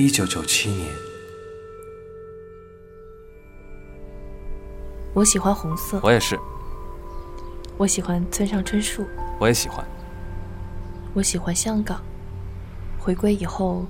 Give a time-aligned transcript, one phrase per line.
[0.00, 0.88] 一九九七年，
[5.12, 6.40] 我喜欢红色，我也是，
[7.76, 9.04] 我喜欢村上春树，
[9.38, 9.86] 我也喜欢。
[11.12, 12.00] 我喜欢香港。
[12.98, 13.84] 回归以后，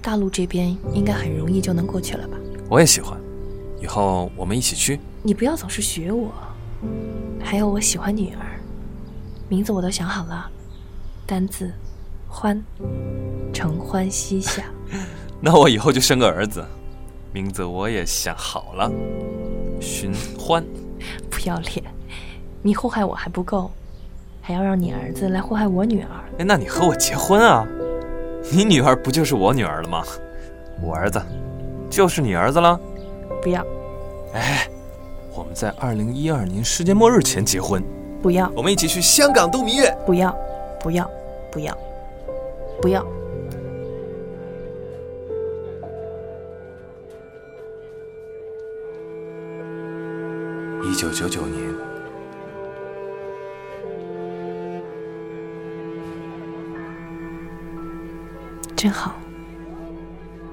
[0.00, 2.38] 大陆这边应该很容易就能过去了吧？
[2.70, 3.20] 我也喜欢，
[3.82, 4.98] 以后我们一起去。
[5.22, 6.32] 你不要总是学我。
[7.38, 8.58] 还有，我喜欢女儿，
[9.50, 10.50] 名字我都想好了，
[11.26, 11.70] 单字
[12.26, 12.64] 欢，
[13.52, 14.64] 承欢膝下。
[15.40, 16.62] 那我以后就生个儿子，
[17.32, 18.90] 名字我也想好了，
[19.80, 20.62] 寻欢。
[21.30, 21.82] 不要脸！
[22.62, 23.70] 你祸害我还不够，
[24.42, 26.08] 还要让你儿子来祸害我女儿。
[26.38, 27.66] 哎，那你和我结婚啊？
[28.52, 30.04] 你女儿不就是我女儿了吗？
[30.82, 31.22] 我儿子
[31.88, 32.78] 就是你儿子了？
[33.42, 33.64] 不要！
[34.34, 34.68] 哎，
[35.34, 37.82] 我们在二零一二年世界末日前结婚。
[38.20, 38.52] 不要！
[38.54, 39.90] 我们一起去香港度蜜月。
[40.04, 40.36] 不要！
[40.80, 41.10] 不要！
[41.50, 41.76] 不要！
[42.82, 43.02] 不要！
[50.90, 51.72] 一九九九年，
[58.74, 59.14] 真好。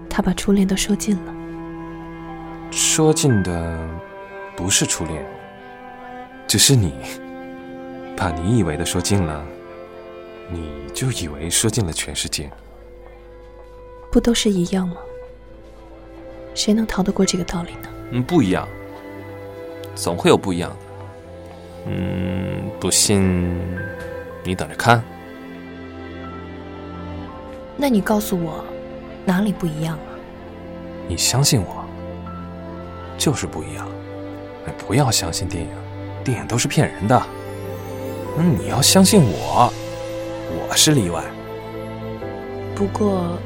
[0.08, 1.34] 他把初恋都说尽了。
[2.70, 3.90] 说尽的
[4.56, 5.26] 不是初恋，
[6.48, 6.94] 只是你。
[8.16, 9.44] 把你以为的说尽了，
[10.52, 12.48] 你就以为说尽了全世界。
[14.12, 14.98] 不都是一样吗？
[16.54, 17.90] 谁能逃得过这个道理呢？
[18.12, 18.68] 嗯，不一样。
[19.98, 20.76] 总会有不一样的。
[21.88, 23.60] 嗯，不信，
[24.44, 25.04] 你等着看。
[27.76, 28.64] 那你告诉我，
[29.26, 30.10] 哪里不一样啊？
[31.08, 31.84] 你相信我，
[33.18, 33.88] 就是不一样。
[34.68, 35.70] 哎，不要相信电影，
[36.24, 37.22] 电影都是骗人的。
[38.38, 39.72] 嗯，你要相信我，
[40.52, 41.24] 我是例外。
[42.76, 43.38] 不过，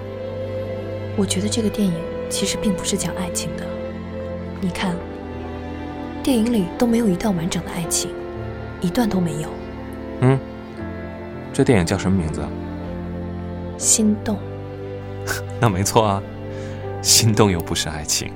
[1.15, 1.93] 我觉得这个电影
[2.29, 3.63] 其实并不是讲爱情的。
[4.59, 4.95] 你看，
[6.23, 8.11] 电影里都没有一段完整的爱情，
[8.79, 9.49] 一段都没有。
[10.21, 10.39] 嗯，
[11.51, 12.43] 这电影叫什么名字？
[13.77, 14.37] 心动。
[15.59, 16.23] 那没错啊，
[17.01, 18.31] 心动又不是爱情。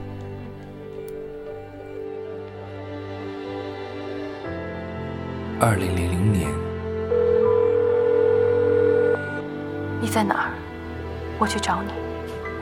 [5.59, 6.49] 二零零零年，
[10.01, 10.51] 你在哪儿？
[11.37, 11.91] 我去找你。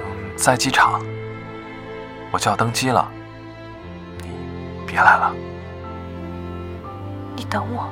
[0.02, 1.02] 嗯，在机场，
[2.32, 3.10] 我就要登机了。
[4.94, 5.34] 你别来了。
[7.36, 7.90] 你等我，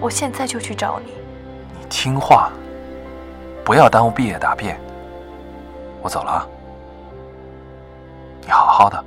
[0.00, 1.12] 我现在就去找你。
[1.78, 2.50] 你听话，
[3.64, 4.80] 不要耽误毕业答辩。
[6.02, 6.48] 我走了啊，
[8.42, 9.04] 你好好的。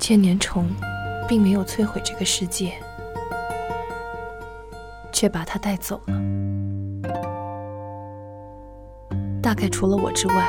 [0.00, 0.68] 千年虫
[1.28, 2.72] 并没有摧毁这个世界，
[5.12, 6.37] 却把它带走了。
[9.48, 10.46] 大概除了我之外，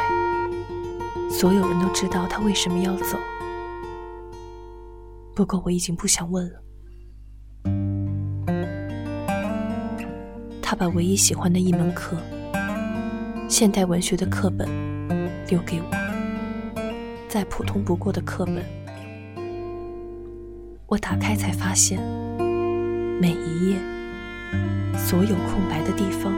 [1.30, 3.18] 所有人都知道他为什么要走。
[5.34, 6.62] 不过我已经不想问了。
[10.62, 12.18] 他把唯一喜欢的一门课——
[13.48, 14.68] 现代文学的课本
[15.48, 15.86] 留给我，
[17.30, 18.58] 再普通不过的课本。
[20.88, 22.02] 我打开才发现，
[23.22, 23.78] 每一页，
[24.98, 26.34] 所有空白的地方，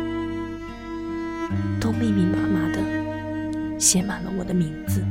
[1.80, 5.04] 都密密麻麻的写满了我的名字。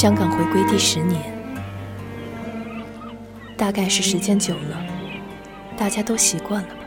[0.00, 1.20] 香港回归第十年，
[3.54, 4.82] 大概是时间久了，
[5.76, 6.84] 大家都习惯了吧，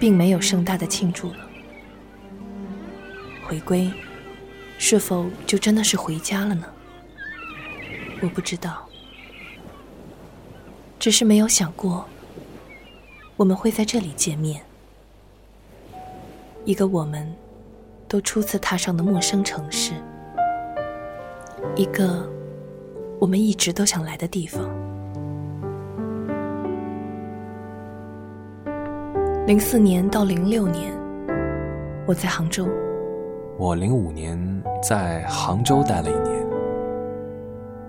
[0.00, 1.48] 并没有盛大的庆祝了。
[3.46, 3.88] 回归，
[4.78, 6.66] 是否就真的是回家了呢？
[8.20, 8.88] 我不知道，
[10.98, 12.04] 只是没有想过，
[13.36, 14.60] 我们会在这里见面，
[16.64, 17.32] 一个我们
[18.08, 19.92] 都初次踏上的陌生城市。
[21.76, 22.28] 一个
[23.18, 24.62] 我们一直都想来的地方。
[29.46, 30.92] 零四年到零六年
[32.06, 32.66] 我在杭州。
[33.58, 34.38] 我零五年
[34.82, 36.46] 在杭州待了一年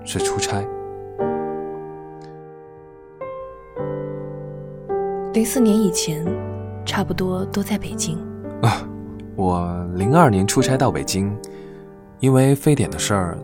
[0.03, 0.63] 是出差。
[5.33, 6.25] 零四年以前
[6.85, 8.17] 差不多都在北京。
[8.61, 8.87] 啊
[9.35, 11.35] 我零二年出差到北京
[12.19, 13.37] 因为非典的事儿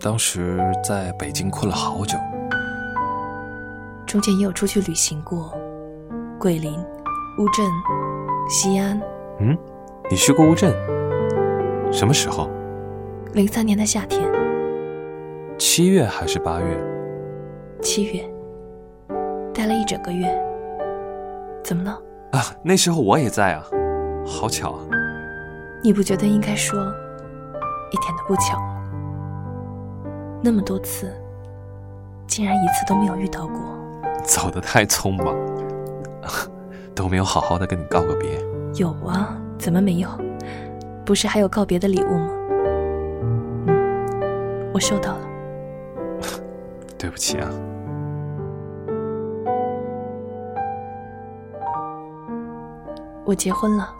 [0.00, 2.16] 当时在北京困了好久。
[4.06, 5.52] 中间也有出去旅行过，
[6.38, 6.72] 桂林、
[7.38, 7.66] 乌镇、
[8.48, 9.00] 西安。
[9.40, 9.58] 嗯，
[10.08, 10.72] 你去过乌镇？
[11.92, 12.48] 什么时候？
[13.32, 14.22] 零三年的夏天。
[15.58, 16.80] 七月还是八月？
[17.82, 18.24] 七月。
[19.52, 20.26] 待了一整个月。
[21.64, 21.90] 怎么了？
[22.30, 23.64] 啊，那时候我也在啊，
[24.24, 24.86] 好巧啊。
[25.82, 26.78] 你不觉得应该说，
[27.90, 28.56] 一点都不巧？
[30.42, 31.12] 那么多次，
[32.26, 33.58] 竟然一次都没有遇到过。
[34.24, 35.34] 走得太匆忙，
[36.94, 38.30] 都没有好好的跟你告个别。
[38.74, 40.08] 有啊，怎么没有？
[41.04, 42.30] 不是还有告别的礼物吗？
[43.66, 45.20] 嗯，我收到了。
[46.98, 47.48] 对不起啊。
[53.24, 53.94] 我结婚了。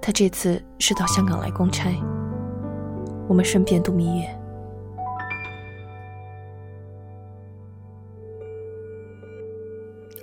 [0.00, 1.90] 他这次是到香港来公差，
[3.28, 4.26] 我们顺便度蜜月。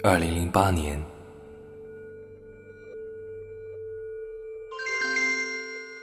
[0.03, 0.99] 二零零八年，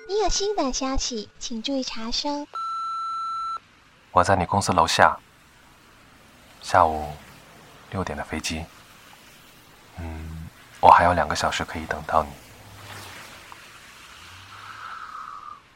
[0.09, 2.47] 你有新的消息，请注意查收。
[4.13, 5.19] 我在你公司楼下，
[6.61, 7.09] 下午
[7.91, 8.65] 六点的飞机。
[9.99, 10.49] 嗯，
[10.81, 12.29] 我还有两个小时可以等到你。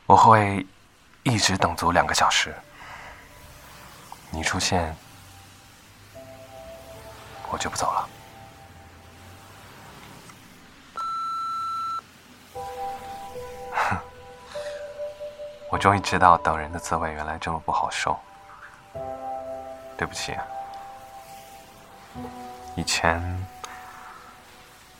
[0.06, 0.64] 我会
[1.26, 2.54] 一直等足两个小时。
[4.30, 4.96] 你出现，
[7.50, 8.08] 我就不走了。
[13.72, 13.98] 哼
[15.68, 18.16] 我终于知道等人的滋味原来这么不好受。
[19.98, 20.36] 对不起，
[22.76, 23.20] 以前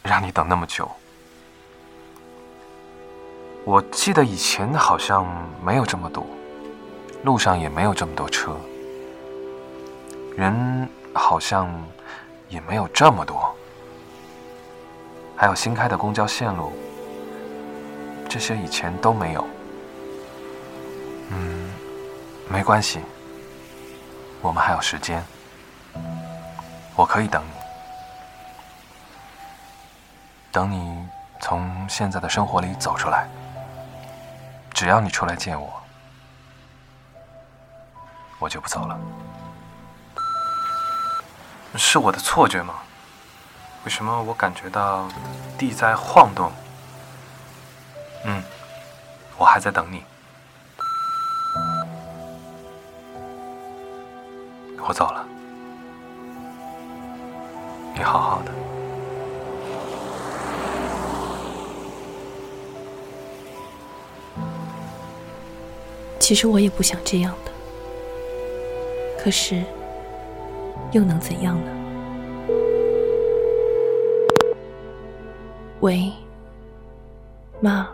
[0.02, 0.90] 让你等那么久。
[3.66, 5.26] 我记得以前好像
[5.60, 6.24] 没有这么堵，
[7.24, 8.56] 路上也没有这么多车，
[10.36, 11.68] 人好像
[12.48, 13.52] 也没有这么多，
[15.36, 16.70] 还有新开的公交线路，
[18.28, 19.44] 这些以前都没有。
[21.30, 21.68] 嗯，
[22.48, 23.00] 没关系，
[24.42, 25.20] 我们还有时间，
[26.94, 27.50] 我可以等你，
[30.52, 31.04] 等你
[31.40, 33.26] 从现在的生活里走出来。
[34.76, 35.82] 只要你出来见我，
[38.38, 39.00] 我就不走了。
[41.76, 42.75] 是我的错觉吗？
[43.87, 45.08] 为什么我感觉到
[45.56, 46.52] 地在晃动？
[48.26, 48.44] 嗯，
[49.38, 50.05] 我还在等你。
[54.87, 55.26] 我走了，
[57.94, 58.75] 你好好的。
[66.26, 67.52] 其实我也不想这样的，
[69.17, 69.62] 可是
[70.90, 71.70] 又能怎样呢？
[75.78, 76.11] 喂，
[77.61, 77.88] 妈，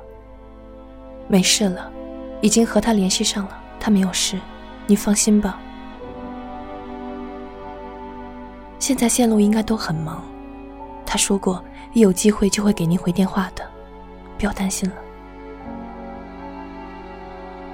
[1.29, 1.93] 没事了，
[2.41, 4.39] 已经和他联系上了，他没有事，
[4.87, 5.61] 你放心吧。
[8.79, 10.25] 现在线路应该都很忙，
[11.05, 11.62] 他说过
[11.93, 13.62] 一有机会就会给您回电话的，
[14.39, 14.97] 不要担心了。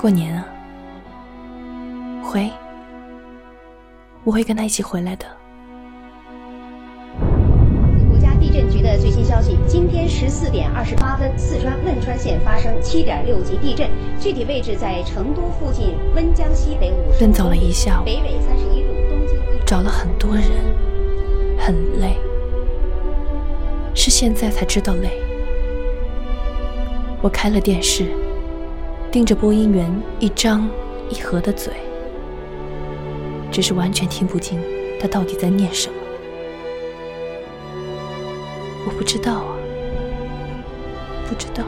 [0.00, 0.46] 过年啊，
[2.22, 2.48] 回，
[4.22, 5.26] 我会跟他一起回来的。
[8.08, 13.90] 国家地震局的最新消息：今天十四点二十八分，四川汶川县发生七点六级地震，
[14.20, 19.60] 具体位置在成都附近温江西北五十奔走了一下午，北纬三十一度，东经一。
[19.66, 20.44] 找了很多人，
[21.58, 22.16] 很累，
[23.96, 25.10] 是现在才知道累。
[27.20, 28.06] 我开了电视。
[29.18, 30.70] 盯着播音员一张
[31.10, 31.72] 一合的嘴，
[33.50, 34.60] 只是完全听不清
[35.00, 35.94] 他到底在念什么。
[38.86, 39.58] 我不知道啊，
[41.28, 41.64] 不知道，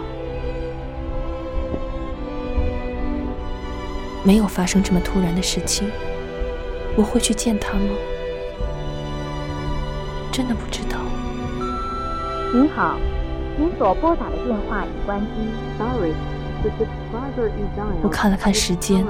[4.22, 5.90] 没有发生这么突然的事情，
[6.94, 7.90] 我会去见他吗？
[10.30, 10.98] 真的不知道。
[12.54, 12.96] 您好，
[13.58, 15.26] 您所拨打的电话已关机。
[15.76, 16.12] Sorry。
[18.02, 19.04] 我看了看时间，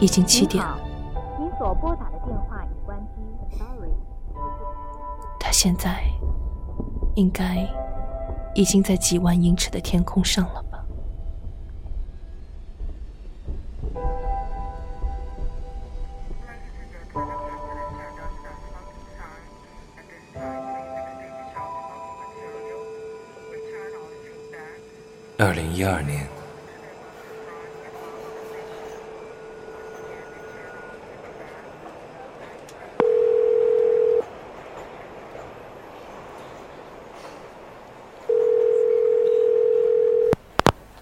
[0.00, 0.78] 已经七点了。
[5.38, 6.02] 他现在
[7.14, 7.68] 应该
[8.54, 10.84] 已经在几万英尺的天空上了吧？
[25.38, 26.29] 二零一二年。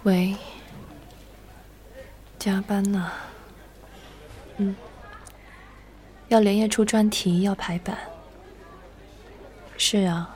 [0.08, 0.34] 喂，
[2.38, 3.12] 加班呢？
[4.56, 4.74] 嗯，
[6.28, 7.94] 要连夜出专题，要排版。
[9.76, 10.34] 是啊，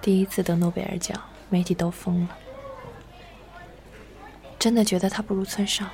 [0.00, 1.16] 第一次得诺贝尔奖，
[1.48, 2.36] 媒体都疯了。
[4.58, 5.88] 真的觉得他不如村上。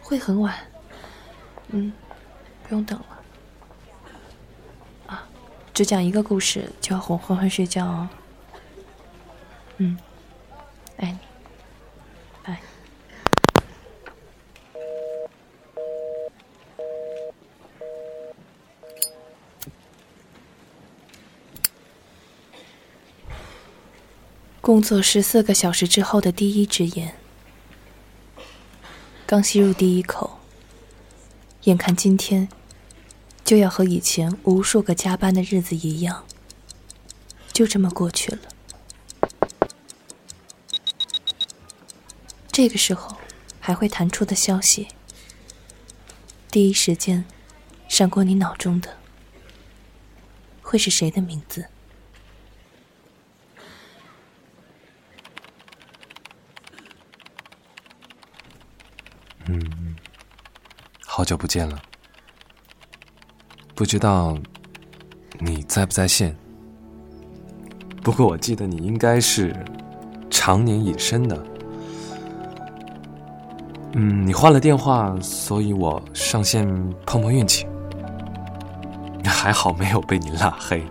[0.00, 0.56] 会很晚。
[1.66, 1.92] 嗯，
[2.66, 3.06] 不用等了。
[5.08, 5.28] 啊，
[5.74, 8.08] 只讲一个故事就要哄昏昏睡觉哦。
[9.76, 9.98] 嗯。
[24.68, 27.14] 工作十四个小时之后的第一支烟，
[29.24, 30.40] 刚吸入第一口，
[31.62, 32.46] 眼看今天
[33.42, 36.22] 就要和以前无数个加班的日子一样，
[37.50, 38.40] 就这么过去了。
[42.52, 43.16] 这个时候，
[43.58, 44.88] 还会弹出的消息，
[46.50, 47.24] 第一时间
[47.88, 48.98] 闪过你脑中的，
[50.60, 51.68] 会是谁的名字？
[59.50, 59.96] 嗯，
[61.06, 61.80] 好久不见了，
[63.74, 64.36] 不知道
[65.40, 66.36] 你在不在线？
[68.02, 69.56] 不过我记得你应该是
[70.28, 71.46] 常年隐身的。
[73.94, 76.66] 嗯，你换了电话，所以我上线
[77.06, 77.66] 碰碰运气。
[79.24, 80.84] 还好没有被你拉黑。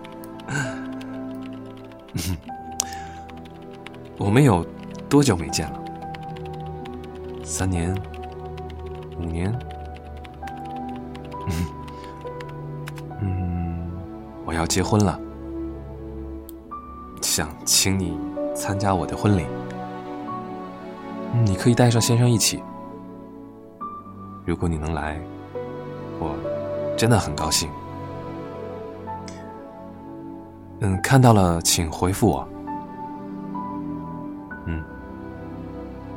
[4.16, 4.64] 我们有
[5.08, 5.80] 多久没见了？
[7.44, 7.96] 三年？
[9.18, 9.52] 五年？
[13.20, 13.90] 嗯，
[14.44, 15.20] 我要结婚了，
[17.22, 18.18] 想请你
[18.54, 19.46] 参加我的婚礼。
[21.44, 22.62] 你可以带上先生一起。
[24.44, 25.20] 如果你能来，
[26.18, 26.34] 我
[26.96, 27.68] 真的很高兴。
[30.80, 32.48] 嗯，看到了，请回复我。
[34.66, 34.82] 嗯，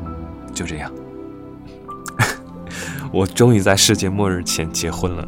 [0.05, 0.91] 嗯，就这样。
[3.13, 5.27] 我终于在世界末日前结婚了，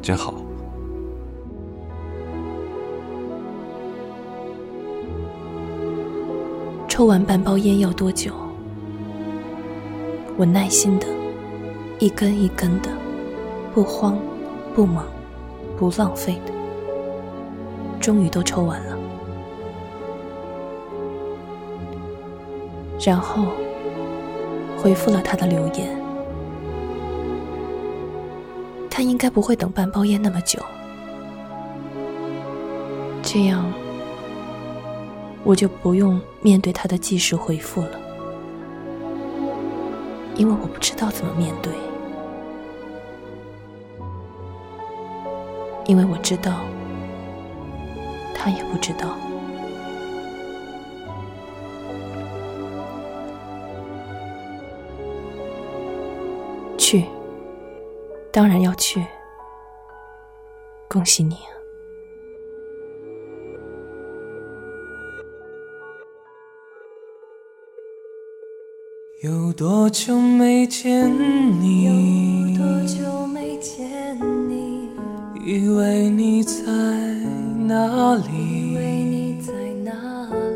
[0.00, 0.34] 真好。
[6.88, 8.32] 抽完半包烟要多久？
[10.36, 11.06] 我耐心的，
[11.98, 12.90] 一根一根的，
[13.74, 14.16] 不慌
[14.76, 15.04] 不忙，
[15.76, 16.52] 不浪费的，
[18.00, 18.96] 终于都抽完了。
[23.04, 23.46] 然后
[24.80, 25.96] 回复了他的留言。
[28.90, 30.60] 他应该不会等半包烟那么久，
[33.22, 33.72] 这样
[35.44, 37.90] 我就不用面对他的即时回复了。
[40.34, 41.72] 因为我不知道怎么面对，
[45.86, 46.60] 因为我知道，
[48.34, 49.16] 他也不知道。
[58.38, 59.04] 当然要去，
[60.88, 61.38] 恭喜你。
[69.22, 71.12] 有多久没见
[71.60, 72.52] 你？
[72.54, 74.16] 有多久没见
[74.48, 74.88] 你？
[75.44, 76.62] 以为你在
[77.66, 78.70] 哪里？
[78.70, 79.52] 以为你在
[79.82, 79.90] 哪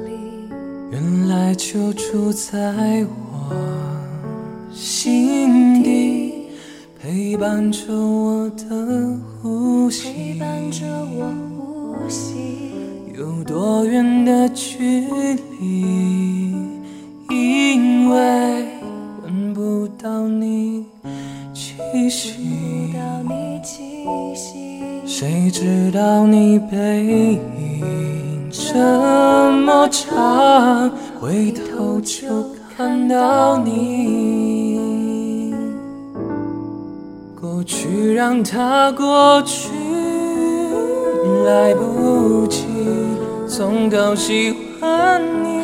[0.06, 0.48] 里？
[0.92, 3.52] 原来就住在我
[4.72, 5.31] 心底，
[7.12, 10.08] 陪伴着我的呼吸。
[10.14, 12.70] 陪伴着我呼吸。
[13.14, 15.02] 有多远的距
[15.60, 16.56] 离？
[17.28, 18.66] 因为
[19.22, 20.86] 闻不到你
[21.52, 21.74] 气
[22.08, 22.94] 息，
[25.04, 30.90] 谁知道你背影这么长，
[31.20, 32.26] 回头就
[32.74, 34.61] 看到你。
[37.62, 39.70] 过去让它过去，
[41.46, 42.66] 来不及，
[43.48, 45.62] 从头喜欢你。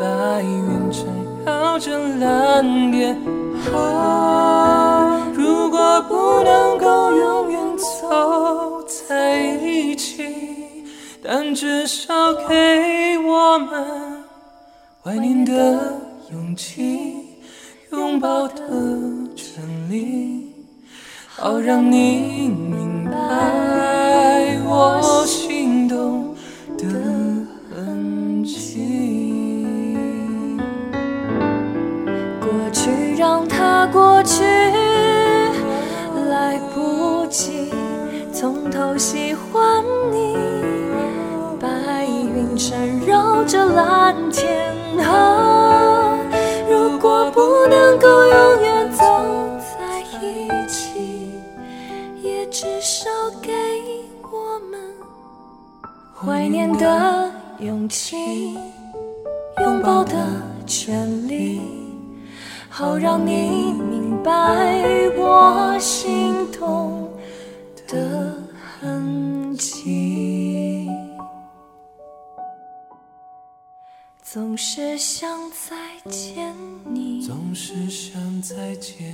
[0.00, 1.06] 白云缠
[1.46, 3.16] 绕着蓝天，
[3.72, 10.34] 啊，如果不能够永远走在一起，
[11.22, 13.16] 但至少给。
[13.22, 14.24] 我们
[15.04, 15.52] 怀念的
[16.32, 17.14] 勇气，
[17.92, 18.64] 拥抱的
[19.42, 20.52] 权利，
[21.26, 26.36] 好让你明白我心动
[26.76, 26.84] 的
[27.70, 29.96] 痕迹。
[32.38, 34.44] 过去让它过去，
[36.28, 37.72] 来不及
[38.34, 39.82] 从头喜欢
[40.12, 40.36] 你。
[41.58, 46.18] 白云缠绕着蓝天啊，
[46.68, 48.06] 如果不能够
[52.80, 53.10] 少
[53.42, 53.52] 给
[54.22, 54.80] 我们
[56.14, 58.54] 怀念的勇气，
[59.58, 60.14] 拥抱的
[60.66, 61.60] 权利。
[62.70, 64.32] 好让你明白
[65.18, 67.06] 我心痛
[67.86, 68.34] 的
[68.80, 70.88] 痕迹。
[74.22, 75.76] 总是想再
[76.10, 76.54] 见
[76.86, 79.12] 你，总是想再见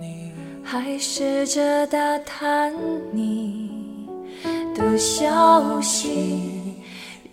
[0.00, 0.31] 你，
[0.64, 2.72] 还试着打探
[3.12, 4.08] 你
[4.74, 6.74] 的消息。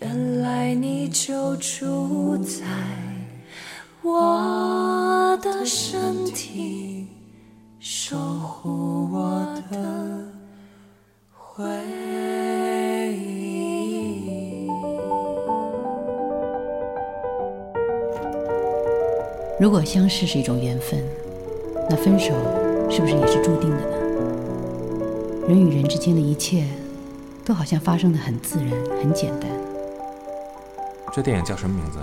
[0.01, 2.63] 原来你就住在
[4.01, 7.07] 我的身体，
[7.79, 9.77] 守护我的
[11.31, 11.65] 回
[13.13, 14.67] 忆。
[19.59, 21.03] 如果相识是一种缘分，
[21.89, 22.33] 那分手
[22.91, 25.47] 是不是也是注定的呢？
[25.47, 26.67] 人与人之间的一切，
[27.45, 29.49] 都好像发生的很自然、很简单。
[31.13, 31.99] 这电影叫什么名字？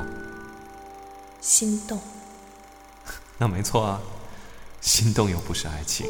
[1.40, 1.98] 心动。
[3.36, 4.00] 那没错啊，
[4.80, 6.06] 心动又不是爱情。